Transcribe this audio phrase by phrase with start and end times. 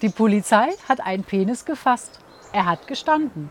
[0.00, 2.20] Die Polizei hat einen Penis gefasst.
[2.52, 3.50] Er hat gestanden.